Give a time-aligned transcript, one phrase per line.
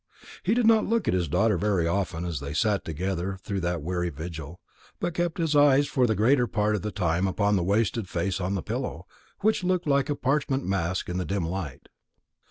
[0.41, 3.83] He did not look at his daughter very often as they sat together through that
[3.83, 4.59] weary vigil,
[4.99, 8.41] but kept his eyes for the greater part of the time upon the wasted face
[8.41, 9.05] on the pillow,
[9.41, 11.87] which looked like a parchment mask in the dim light.